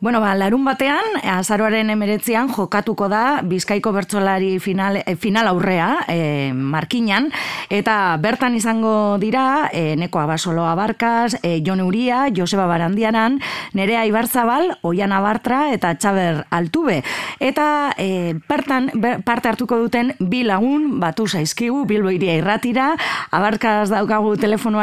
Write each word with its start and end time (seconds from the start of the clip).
Bueno, 0.00 0.20
ba, 0.20 0.36
larun 0.38 0.62
batean, 0.62 1.16
azaroaren 1.26 1.88
emeretzean, 1.90 2.52
jokatuko 2.54 3.08
da 3.10 3.40
Bizkaiko 3.42 3.90
bertsolari 3.90 4.60
final, 4.62 5.00
eh, 5.00 5.16
final 5.18 5.48
aurrea, 5.50 6.04
e, 6.06 6.52
markinan, 6.54 7.32
eta 7.68 8.16
bertan 8.22 8.54
izango 8.54 9.18
dira, 9.18 9.68
e, 9.72 9.96
neko 9.96 10.20
abasolo 10.20 10.68
abarkaz, 10.70 11.40
e, 11.42 11.64
Jon 11.66 11.80
Uria, 11.80 12.28
Joseba 12.30 12.66
Barandiaran, 12.66 13.40
Nerea 13.72 14.04
Ibarzabal, 14.06 14.78
Oian 14.82 15.10
Abartra, 15.10 15.72
eta 15.74 15.96
Txaber 15.98 16.44
Altube. 16.48 17.02
Eta 17.40 17.92
e, 17.98 18.36
bertan, 18.48 18.92
parte 19.24 19.48
hartuko 19.48 19.78
duten, 19.78 20.14
bi 20.20 20.44
lagun, 20.44 21.00
batu 21.00 21.26
zaizkigu, 21.26 21.82
bilbo 21.86 22.10
iria 22.14 22.36
irratira, 22.38 22.92
abarkaz 23.32 23.90
daukagu 23.90 24.36
telefono 24.38 24.78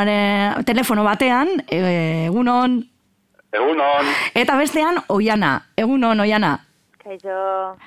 batean, 1.07 1.63
egunon, 1.71 2.83
Egunon. 3.53 4.13
Eta 4.35 4.55
bestean, 4.59 5.01
oiana. 5.07 5.57
Egunon, 5.77 6.19
oiana. 6.19 6.57
Kaixo. 7.05 7.77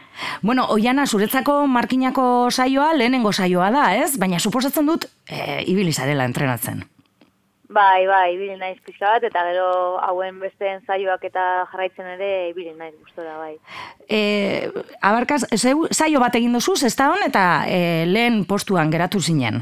Bueno, 0.42 0.66
oiana, 0.70 1.06
zuretzako 1.06 1.66
markinako 1.66 2.50
saioa 2.50 2.92
lehenengo 2.94 3.32
saioa 3.32 3.70
da, 3.74 3.88
ez? 3.96 4.12
Baina 4.18 4.38
suposatzen 4.38 4.86
dut, 4.86 5.08
e, 5.26 5.64
ibilizarela 5.66 6.24
entrenatzen. 6.28 6.84
Bai, 7.68 8.06
bai, 8.08 8.32
ibili 8.32 8.54
naiz 8.56 8.78
pixka 8.80 9.10
bat, 9.10 9.24
eta 9.28 9.42
gero 9.50 9.98
hauen 10.00 10.38
besteen 10.40 10.80
saioak 10.86 11.26
eta 11.28 11.66
jarraitzen 11.72 12.06
ere 12.14 12.30
ibili 12.48 12.70
naiz 12.78 12.94
gustora, 12.94 13.34
bai. 13.36 13.58
E, 14.08 14.70
abarkaz, 15.02 15.42
saio 15.52 16.22
bat 16.22 16.38
egin 16.38 16.54
duzu, 16.56 16.78
ez 16.86 16.94
da 16.96 17.10
hon, 17.10 17.26
eta 17.26 17.44
e, 17.68 18.06
lehen 18.08 18.46
postuan 18.48 18.94
geratu 18.94 19.20
zinen 19.20 19.60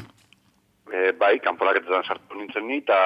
e, 1.06 1.12
bai, 1.19 1.38
kanporaketetan 1.45 2.05
sartu 2.05 2.38
nintzen 2.38 2.66
ni, 2.66 2.80
eta 2.83 2.98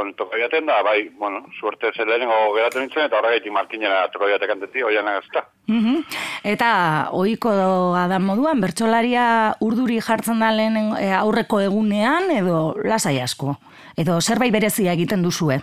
honetan 0.00 0.14
toka 0.18 0.38
da, 0.66 0.82
bai, 0.82 1.08
bueno, 1.18 1.44
suerte 1.58 1.92
zer 1.94 2.06
lehenengo 2.06 2.54
geratu 2.56 2.80
nintzen, 2.80 3.06
eta 3.06 3.18
horregaitik 3.18 3.52
markinera 3.52 4.08
toka 4.12 4.28
jatek 4.32 4.50
anteti, 4.50 4.82
oian 4.82 5.08
agazta. 5.08 5.46
Mm 5.66 6.02
Eta 6.48 7.08
oiko 7.12 7.50
adan 7.98 8.22
moduan, 8.22 8.60
bertsolaria 8.60 9.54
urduri 9.60 9.98
jartzen 10.00 10.38
da 10.38 10.52
lehen 10.54 10.94
e, 10.98 11.10
aurreko 11.12 11.60
egunean, 11.60 12.30
edo 12.30 12.74
lasai 12.84 13.18
asko, 13.20 13.56
edo 13.96 14.20
zerbait 14.20 14.52
berezia 14.52 14.94
egiten 14.94 15.22
duzue? 15.22 15.60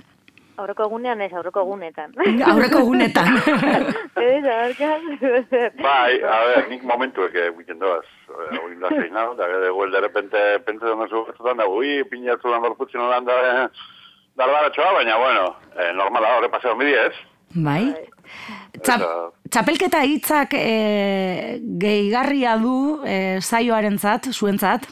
Aurreko 0.56 0.86
egunean 0.88 1.20
ez, 1.26 1.32
aurreko 1.36 1.66
egunetan. 1.66 2.14
Aurreko 2.48 2.80
egunetan. 2.86 3.34
bai, 5.84 6.14
a 6.24 6.38
ver, 6.48 6.70
nik 6.72 6.86
momentu 6.88 7.28
eke 7.28 7.50
egiten 7.50 7.82
doaz. 7.82 8.06
Oin 8.64 8.80
da 8.80 8.94
zein 8.94 9.20
hau, 9.20 9.34
da 9.36 9.50
gede 9.52 9.74
guel 9.76 9.92
de 9.92 10.04
repente 10.08 10.46
pentsa 10.68 10.94
dena 10.94 11.10
zu 11.10 11.26
gertutan 11.28 11.60
da, 11.60 11.68
ui, 11.68 11.98
pina 12.12 12.38
zu 12.40 12.54
lan 12.54 12.64
dorputzen 12.64 13.04
holan 13.04 13.28
da, 13.28 13.68
da 14.40 14.70
txoa, 14.70 14.94
baina, 15.00 15.20
bueno, 15.20 15.48
eh, 15.76 15.92
normala 15.94 16.38
horre 16.38 16.54
paseo 16.54 16.76
midi 16.80 16.96
ez. 17.04 17.16
Bai. 17.56 17.94
Txap, 18.84 19.04
txapelketa 19.52 20.02
hitzak 20.04 20.56
e, 20.58 21.60
gehigarria 21.80 22.58
du 22.60 23.02
e, 23.08 23.40
zaioaren 23.42 24.00
zat, 24.00 24.28
zuen 24.34 24.60
zat? 24.60 24.88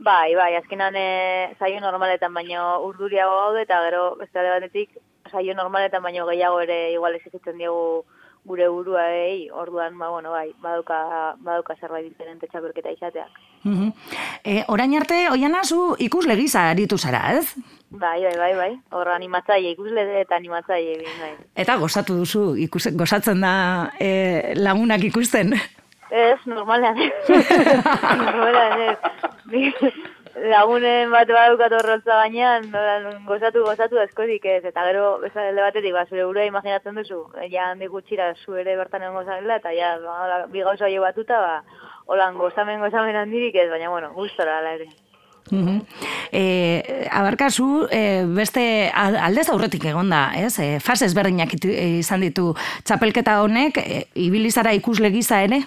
Bai, 0.00 0.34
bai, 0.34 0.54
azkenan 0.56 0.94
e, 0.96 1.54
saio 1.58 1.80
normaletan 1.80 2.32
baino 2.32 2.80
urduriago 2.86 3.34
gaude 3.36 3.66
eta 3.66 3.82
gero 3.84 4.04
beste 4.16 4.40
batetik 4.40 4.96
saio 5.30 5.52
normaletan 5.54 6.02
baino 6.02 6.24
gehiago 6.26 6.60
ere 6.64 6.78
igual 6.94 7.18
exigitzen 7.18 7.58
diegu 7.60 8.04
gure 8.48 8.68
burua 8.72 9.02
ei, 9.12 9.50
orduan, 9.52 9.98
ba, 9.98 10.08
bueno, 10.08 10.30
bai, 10.32 10.54
baduka, 10.62 11.36
baduka 11.44 11.76
zerbait 11.76 12.06
diferente 12.08 12.48
txapelketa 12.48 12.94
izateak. 12.94 13.28
Mm 13.64 13.74
-hmm. 13.74 13.92
e, 14.44 14.64
orain 14.68 14.94
arte, 14.96 15.28
oian 15.30 15.54
zu 15.64 15.94
ikus 15.98 16.26
legisa 16.26 16.70
aritu 16.70 16.96
zara, 16.98 17.36
ez? 17.36 17.54
Bai, 17.90 18.22
bai, 18.22 18.36
bai, 18.38 18.54
bai, 18.54 18.80
horra 18.90 19.14
animatzaile, 19.14 19.70
ikusle 19.70 20.20
eta 20.20 20.36
animatzaile, 20.36 21.04
bai. 21.20 21.34
Eta 21.54 21.76
gozatu 21.76 22.16
duzu, 22.16 22.56
ikus, 22.56 22.88
gozatzen 22.96 23.40
da 23.40 23.92
e, 24.00 24.54
lagunak 24.56 25.04
ikusten? 25.04 25.52
Ez, 26.10 26.40
normalean. 26.46 26.96
normalean, 28.24 28.80
ez. 28.80 29.29
lagunen 30.52 31.10
bat 31.10 31.28
badukat 31.28 31.74
horrotza 31.74 32.20
gainean, 32.22 32.68
gozatu, 33.26 33.64
gozatu 33.66 33.98
askorik 34.02 34.46
ez, 34.46 34.62
eta 34.64 34.84
gero, 34.88 35.18
bezalde 35.24 35.60
batetik, 35.64 35.94
ba, 35.96 36.06
zure 36.08 36.24
burua 36.28 36.46
imaginatzen 36.46 36.96
duzu, 36.96 37.24
ja 37.50 37.70
handi 37.70 37.90
gutxira 37.90 38.32
zu 38.44 38.56
ere 38.60 38.76
bertan 38.78 39.02
egon 39.02 39.20
gozatela, 39.20 39.58
eta 39.58 39.74
ja, 39.74 39.96
ba, 40.04 40.44
bi 40.52 40.62
gauza 40.66 40.90
jo 40.92 41.02
batuta, 41.02 41.40
ba, 41.40 41.84
holan 42.06 42.38
gozamen, 42.38 42.80
gozamen 42.80 43.16
handirik 43.16 43.58
ez, 43.58 43.68
baina, 43.70 43.90
bueno, 43.90 44.12
gustora, 44.14 44.58
ala 44.58 44.74
ere. 44.78 44.90
E, 46.30 47.08
abarkazu, 47.10 47.88
e, 47.90 48.22
beste 48.36 48.62
aldez 48.94 49.48
aurretik 49.50 49.88
egonda, 49.90 50.28
ez? 50.38 50.52
E, 50.62 50.78
fase 50.84 51.08
ezberdinak 51.08 51.56
izan 51.64 52.22
ditu 52.22 52.52
txapelketa 52.86 53.40
honek, 53.42 53.80
e, 53.82 54.04
ibilizara 54.28 54.76
ikusle 54.78 55.10
giza 55.10 55.42
ere? 55.42 55.64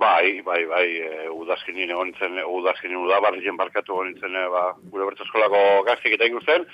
Bai, 0.00 0.40
bai, 0.40 0.64
bai, 0.64 0.86
e, 0.96 1.28
udazkinin 1.28 1.90
egon 1.92 2.08
nintzen, 2.08 2.38
udazkinin 2.48 3.02
udabarrien 3.02 3.58
barkatu 3.60 3.92
egon 3.92 4.06
nintzen, 4.08 4.32
e, 4.32 4.44
ba, 4.48 4.62
gure 4.92 5.08
bertzeskolako 5.10 5.58
gaztik 5.84 6.14
eta 6.16 6.28
ikusten, 6.30 6.64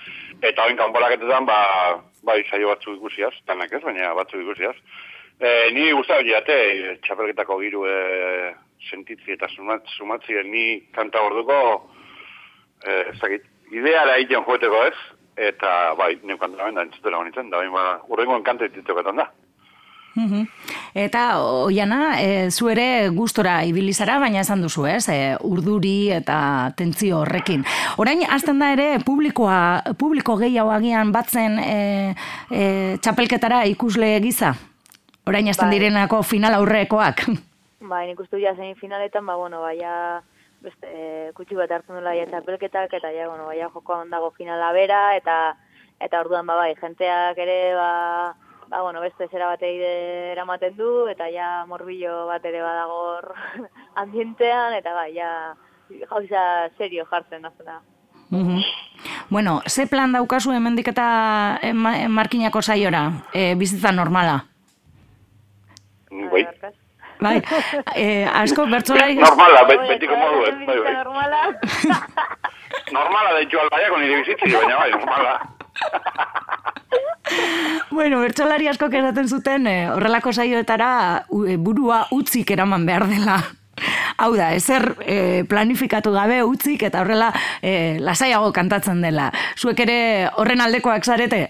eta 0.47 0.63
hain 0.63 0.79
kanporaketetan, 0.79 1.49
ba, 1.49 1.57
bai, 2.29 2.37
saio 2.47 2.71
batzu 2.71 2.95
ikusiaz, 2.95 3.33
tanak 3.51 3.75
ez, 3.75 3.81
baina 3.83 4.13
batzu 4.15 4.39
ikusiaz. 4.45 4.77
E, 5.41 5.51
ni 5.75 5.89
guztatzen 5.91 6.31
jate, 6.31 6.59
txapelketako 7.03 7.59
giru 7.65 7.83
e, 7.91 7.97
sentitzi 8.93 9.35
eta 9.35 9.51
sumatzi, 9.51 10.39
ni 10.47 10.67
kanta 10.95 11.25
orduko, 11.27 11.59
e, 12.87 13.01
zakit, 13.19 13.51
ideara 13.75 14.21
egiten 14.21 14.47
joeteko 14.47 14.85
ez, 14.87 14.95
eta 15.51 15.73
bai, 15.99 16.13
kanta 16.39 16.71
da 16.71 16.87
entzutela 16.87 17.19
honitzen, 17.25 17.51
da 17.51 17.59
bain, 17.65 17.75
ba, 17.75 17.99
urrengoen 18.07 18.47
kanta 18.47 18.71
dituketan 18.71 19.19
da. 19.25 19.33
Eta 20.97 21.22
oiana, 21.44 22.21
e, 22.22 22.50
zu 22.50 22.71
ere 22.72 23.09
gustora 23.12 23.59
ibilizara, 23.69 24.19
baina 24.19 24.41
esan 24.41 24.62
duzu, 24.65 24.87
ez? 24.88 25.09
E, 25.12 25.37
urduri 25.44 26.10
eta 26.16 26.38
tentzio 26.77 27.21
horrekin. 27.21 27.66
Orain, 28.00 28.22
azten 28.25 28.62
da 28.62 28.71
ere, 28.72 28.88
publikoa, 29.04 29.82
publiko 30.00 30.38
gehiago 30.41 30.72
agian 30.72 31.12
batzen 31.12 31.59
e, 31.60 32.15
e, 32.50 32.65
txapelketara 33.04 33.65
ikusle 33.72 34.15
giza? 34.25 34.54
Orain, 35.27 35.49
azten 35.53 35.69
bai. 35.69 35.77
direnako 35.77 36.22
final 36.22 36.56
aurrekoak? 36.60 37.27
Bai, 37.87 38.06
nik 38.09 38.19
ustu 38.19 38.41
ja 38.41 38.54
zein 38.56 38.75
finaletan, 38.75 39.27
ba, 39.28 39.37
bueno, 39.37 39.60
baia 39.62 40.22
beste, 40.65 40.88
e, 40.88 41.31
kutsi 41.37 41.54
bat 41.54 41.71
hartzen 41.71 42.00
dula 42.00 42.15
txapelketak, 42.33 42.97
eta 42.98 43.12
ja, 43.15 43.28
bueno, 43.28 43.44
baia 43.47 43.69
joko 43.71 44.00
handago 44.00 44.33
finala 44.34 44.72
bera, 44.72 45.15
eta 45.15 45.37
eta 46.00 46.21
orduan, 46.25 46.48
ba, 46.48 46.56
bai, 46.56 46.72
jenteak 46.81 47.38
ere, 47.38 47.59
ba, 47.77 47.91
ba, 48.69 48.82
bueno, 48.82 49.00
beste 49.00 49.28
zera 49.28 49.47
bat 49.47 49.62
eramaten 49.62 50.77
du, 50.77 51.06
eta 51.09 51.28
ja 51.31 51.65
morbillo 51.66 52.27
bat 52.27 52.44
ere 52.44 52.62
badagor 52.62 53.34
ambientean, 54.03 54.75
eta 54.75 54.94
bai, 54.94 55.12
ja 55.15 55.54
jauza 56.10 56.43
serio 56.78 57.06
jartzen 57.10 57.43
nazuna. 57.43 57.81
Mm 58.31 58.60
Bueno, 59.28 59.60
ze 59.66 59.87
plan 59.87 60.12
daukazu 60.12 60.53
hemendik 60.53 60.88
eta 60.88 61.59
markinako 62.09 62.62
saiora, 62.62 63.10
e, 63.32 63.54
bizitza 63.54 63.93
normala? 63.93 64.44
Bai. 66.10 66.47
Bai, 67.21 67.43
e, 67.94 68.25
asko 68.25 68.66
bertzolari... 68.66 69.15
Normala, 69.15 69.65
betiko 69.69 70.16
modu, 70.16 70.41
bai, 70.66 70.78
bai. 70.78 70.94
Normala. 71.04 71.43
normala, 72.93 73.34
de 73.34 73.43
hecho, 73.43 73.60
albaiako 73.60 73.98
nire 73.98 74.22
bizitzi, 74.22 74.53
baina 74.56 74.77
bai, 74.77 74.91
normala. 74.91 75.38
bueno, 77.97 78.21
bertsolari 78.21 78.69
asko 78.69 78.91
esaten 78.93 79.29
zuten 79.29 79.67
eh, 79.67 79.89
horrelako 79.91 80.33
saioetara 80.33 81.25
eh, 81.49 81.57
burua 81.57 82.07
utzik 82.12 82.51
eraman 82.53 82.84
behar 82.87 83.09
dela. 83.09 83.39
Hau 84.23 84.34
da, 84.37 84.51
ezer 84.55 84.84
eh, 85.01 85.45
planifikatu 85.49 86.12
gabe 86.12 86.43
utzik 86.45 86.84
eta 86.89 87.01
horrela 87.01 87.31
eh, 87.62 87.97
lasaiago 88.01 88.53
kantatzen 88.53 89.01
dela. 89.01 89.31
Zuek 89.57 89.81
ere 89.87 89.97
horren 90.37 90.61
aldekoak 90.61 91.09
zarete? 91.09 91.41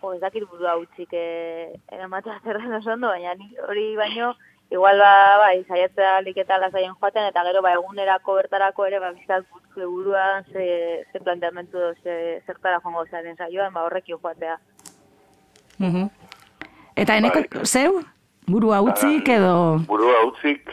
Jo, 0.00 0.14
ez 0.16 0.22
dakit 0.24 0.48
burua 0.48 0.78
utzik 0.80 1.12
eh, 1.12 1.68
eramatea 1.92 2.40
zerren 2.42 2.72
oso 2.80 2.96
ondo, 2.96 3.12
baina 3.12 3.36
hori 3.68 3.92
baino 4.00 4.32
igual 4.72 4.98
ba, 4.98 5.36
bai, 5.36 5.64
saiatzea 5.68 6.20
liketa 6.24 6.56
lasaien 6.58 6.94
joaten, 6.96 7.28
eta 7.28 7.44
gero 7.44 7.60
ba, 7.64 7.74
egunerako 7.76 8.38
bertarako 8.40 8.86
ere, 8.88 9.02
ba, 9.04 9.12
bizat 9.12 9.44
gutze 9.52 9.84
buruan, 9.84 10.46
ze, 10.48 10.64
ze 11.12 11.20
planteamentu, 11.20 11.92
ze, 12.02 12.14
zertara 12.46 12.80
joango 12.80 13.04
zaren 13.10 13.36
saioan, 13.36 13.74
ba, 13.76 13.84
horrekin 13.84 14.16
joatea. 14.16 14.56
Uh 15.82 16.08
Eta 16.96 17.16
eneko, 17.16 17.40
bai. 17.50 17.64
zeu? 17.64 18.02
Burua 18.46 18.82
utzik 18.84 19.28
edo... 19.32 19.80
Burua 19.88 20.26
utzik, 20.28 20.68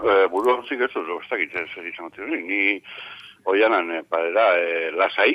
e, 0.00 0.14
burua 0.32 0.56
utzik 0.62 0.80
ez, 0.80 0.90
ez 0.96 1.28
dakit 1.28 1.52
zer 1.52 1.86
izan 1.86 2.10
ni 2.46 2.80
oianan, 3.44 3.90
e, 3.90 4.02
padera, 4.08 4.46
e, 4.56 4.90
lasai, 4.96 5.34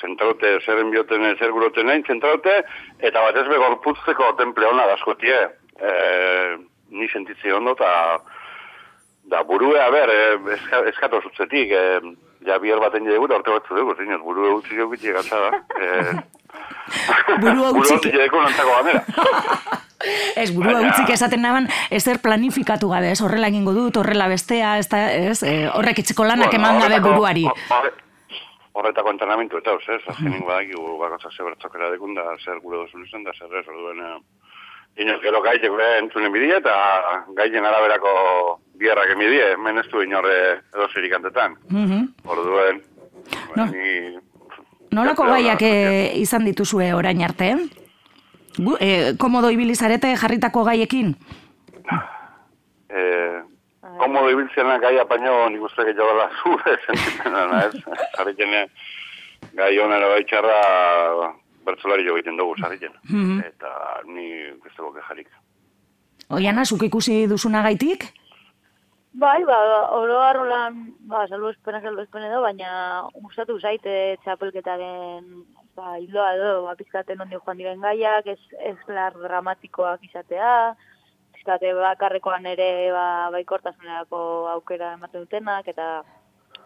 zentraute, 0.00 0.54
zer 0.64 0.80
enbioten, 0.80 1.26
zer 1.36 1.52
guroten 1.52 1.86
nahi, 1.86 2.02
zentraute, 2.08 2.62
eta 2.98 3.20
bat 3.20 3.36
ez 3.36 3.46
begorputzeko 3.50 4.32
temple 4.38 4.70
hona 4.70 4.86
daskotie, 4.94 5.38
e, 5.76 5.92
ni 6.96 7.08
sentitzi 7.12 7.52
ondo, 7.52 7.76
eta 7.76 7.92
da 9.24 9.42
burue, 9.42 9.80
a 9.80 9.90
ber, 9.90 10.10
eh, 10.10 10.58
eskatu 10.88 11.20
zutzetik, 11.22 11.70
eh, 11.70 12.00
ja 12.46 12.58
bihar 12.58 12.80
baten 12.80 13.04
da 13.04 13.18
orte 13.18 13.50
batzu 13.50 13.74
dugu, 13.74 13.94
zinez, 13.96 14.20
burue 14.20 14.50
utzi 14.58 14.76
dugu 14.76 14.94
itxi 14.94 15.12
gatsa 15.12 15.38
da. 15.38 15.50
Eh, 15.80 16.12
Burua 17.40 17.70
utzik. 17.70 18.12
Burua 18.12 18.80
utzik. 18.82 19.02
Ez, 20.36 20.50
burua 20.50 20.72
Baina- 20.80 20.88
utzik 20.90 21.10
esaten 21.14 21.42
naban, 21.44 21.68
ezer 21.94 22.18
planifikatu 22.18 22.88
gabe, 22.90 23.12
ez, 23.14 23.20
horrela 23.22 23.46
egingo 23.52 23.70
dut, 23.76 23.96
horrela 24.00 24.26
bestea, 24.26 24.72
ez, 24.82 24.88
da, 24.90 25.02
ez, 25.14 25.42
eh, 25.46 25.68
horrek 25.70 26.00
etxeko 26.02 26.24
lanak 26.26 26.50
Bueno, 26.50 26.64
eman 26.64 26.80
gabe 26.82 26.98
buruari. 27.04 27.44
horre- 27.46 27.92
Horretako 28.72 29.10
entrenamentu 29.12 29.58
eta 29.60 29.74
uz, 29.76 29.82
ez? 29.94 30.00
Azkenik 30.08 30.46
badakigu 30.48 30.96
bakotza 30.98 31.28
ze 31.30 31.44
bertzokera 31.44 31.90
dekunda, 31.92 32.22
zer 32.42 32.58
gure 32.64 32.78
duzun 32.78 33.04
izan 33.06 33.22
da, 33.22 33.30
zer 33.38 33.52
ez, 33.60 33.66
orduen... 33.68 34.00
eh, 34.00 35.02
Inoz, 35.04 35.20
gero 35.22 35.40
gaitek 35.42 35.70
gure 35.70 35.86
entzunen 35.98 36.32
bidie 36.32 36.56
eta 36.56 36.72
gaiten 37.36 37.64
araberako 37.64 38.10
biarrak 38.80 39.10
emidie, 39.14 39.54
du 39.92 40.02
inorre 40.02 40.34
edo 40.74 40.88
zirikantetan. 40.92 41.54
Mhm. 41.68 42.08
Orduen, 42.26 42.82
No. 43.56 43.66
ni... 43.66 44.18
Nolako 44.92 45.24
gaiak 45.30 45.62
eh, 45.64 46.12
izan 46.20 46.44
dituzue 46.44 46.90
orain 46.94 47.22
arte? 47.24 47.54
Gu, 48.58 48.76
eh, 48.80 49.14
komodo 49.18 49.50
ibilizarete 49.50 50.16
jarritako 50.16 50.66
gaiekin? 50.70 51.14
Eh, 52.92 53.38
komodo 53.96 54.28
ibiltzena 54.28 54.74
gai 54.76 54.98
apaino 55.00 55.46
nik 55.48 55.62
uste 55.64 55.86
gehiago 55.86 56.10
dela 56.10 56.26
zure 56.42 56.74
sentipena, 56.84 57.62
ez? 57.62 57.78
Zarritene 58.18 58.66
gai 59.56 59.70
honera 59.80 60.10
baitxarra 60.12 60.58
bertzolari 61.64 62.04
jo 62.04 62.18
egiten 62.18 62.36
dugu 62.36 62.58
zarriten. 62.60 62.92
Mhm. 63.08 63.38
Eta 63.48 63.70
ni 64.12 64.26
ez 64.44 64.74
dugu 64.76 64.92
kejarik. 64.98 65.30
Oiana, 66.36 66.66
zuk 66.68 66.84
ikusi 66.84 67.22
duzuna 67.32 67.62
gaitik? 67.64 68.10
Bai, 69.14 69.44
ba, 69.44 69.56
oro 69.92 70.20
arrolan, 70.24 70.94
ba, 71.04 71.26
salbo 71.28 71.50
espena, 71.50 71.82
salbo 71.82 72.00
espena 72.00 72.30
edo, 72.30 72.38
baina 72.40 72.70
gustatu 73.20 73.58
zaite 73.60 74.16
txapelketaren, 74.24 75.26
ba, 75.76 75.98
hildoa 76.00 76.30
edo, 76.38 76.52
ba, 76.64 76.72
pizkaten 76.78 77.20
ondi 77.20 77.36
joan 77.36 77.60
diren 77.60 77.84
gaiak, 77.84 78.30
ez, 78.32 78.40
ez 78.70 78.78
lar 78.88 79.18
dramatikoak 79.20 80.08
izatea, 80.08 80.54
pizkate 81.36 81.74
bakarrekoan 81.76 82.48
ere, 82.54 82.70
ba, 82.96 83.04
baikortasunerako 83.36 84.22
aukera 84.54 84.94
ematen 84.96 85.26
dutenak, 85.26 85.68
eta 85.68 85.90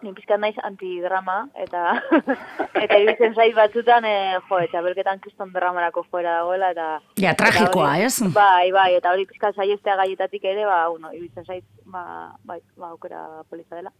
ni 0.01 0.13
pizkat 0.17 0.41
naiz 0.41 0.55
antidrama, 0.67 1.37
eta 1.55 1.97
eta 2.83 2.99
iruditzen 2.99 3.35
zait 3.35 3.55
batzutan, 3.57 4.05
e, 4.05 4.17
jo, 4.49 4.59
txapelketan 4.71 5.21
kriston 5.23 5.53
dramarako 5.55 6.05
fuera 6.09 6.39
dagoela, 6.39 6.73
eta... 6.75 6.89
Ja, 7.21 7.33
tragikoa, 7.37 7.95
eta 7.97 8.09
ez? 8.09 8.33
Bai, 8.35 8.71
bai, 8.75 8.91
eta 8.99 9.13
hori 9.15 9.27
pizkat 9.29 9.55
saiestea 9.55 9.97
gaietatik 10.03 10.45
ere, 10.53 10.67
ba, 10.69 10.83
bueno, 10.89 11.13
iruditzen 11.15 11.47
zait, 11.47 11.65
ba, 11.85 12.03
bai, 12.43 12.61
ba, 12.77 12.93
aukera 12.93 13.25
polita 13.49 13.79
dela. 13.79 13.93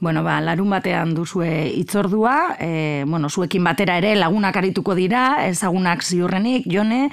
Bueno, 0.00 0.22
ba, 0.24 0.38
larun 0.40 0.70
batean 0.72 1.10
duzue 1.12 1.68
itzordua, 1.76 2.56
e, 2.58 3.04
bueno, 3.06 3.28
zuekin 3.28 3.66
batera 3.68 3.98
ere 4.00 4.14
lagunak 4.16 4.56
arituko 4.56 4.94
dira, 4.96 5.44
ezagunak 5.44 6.00
ziurrenik, 6.00 6.64
Jone, 6.72 7.10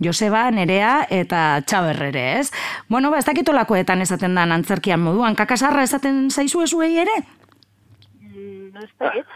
Joseba, 0.00 0.46
Nerea 0.50 1.02
eta 1.12 1.60
Txaber 1.60 2.00
ere, 2.08 2.24
ez? 2.38 2.48
Bueno, 2.88 3.10
ba, 3.12 3.20
ez 3.20 3.26
dakitolakoetan 3.28 4.00
esaten 4.00 4.40
da 4.40 4.48
antzerkian 4.56 5.04
moduan, 5.04 5.36
kakasarra 5.36 5.84
esaten 5.84 6.30
zaizu 6.30 6.64
zuei 6.64 6.94
ere? 7.04 7.18
No 8.72 8.80
ez 8.84 8.90
dakit. 8.98 9.26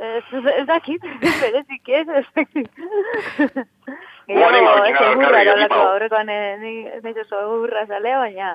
Ez, 0.00 0.24
ez 0.60 0.66
dakit, 0.68 1.02
berezik 1.42 1.88
ez, 1.88 2.08
ez 2.08 2.26
dakit. 2.36 2.70
Bueno, 4.30 4.58
Gehiago, 4.60 4.84
ez 4.84 4.94
egurra, 4.94 5.28
claro, 5.42 5.52
olako, 5.56 5.64
ekipo. 5.64 5.80
aurrekoan 5.90 6.28
eh, 6.30 6.74
naiz 7.02 7.16
oso 7.24 7.40
egurra 7.42 7.82
zalea, 7.88 8.18
baina 8.20 8.52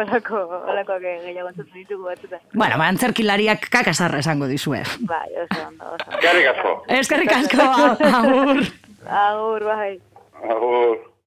olako, 0.00 0.40
olakoak 0.72 1.04
gehiago 1.04 1.52
entzutzen 1.52 1.78
ditugu 1.78 2.08
batzutan. 2.08 2.42
Bueno, 2.54 2.80
ba, 2.80 2.88
antzerkilariak 2.90 3.68
kakasarra 3.70 4.18
esango 4.24 4.48
dizue. 4.50 4.82
Bai, 5.06 5.28
oso 5.44 5.60
ondo, 5.68 5.92
oso. 5.94 6.18
Jarrik 6.24 6.50
asko. 6.56 6.74
Eskerrik 6.98 7.32
asko, 7.38 7.68
agur. 8.18 8.64
Agur, 9.06 9.68
bai. 9.70 9.92
Agur. 10.42 11.05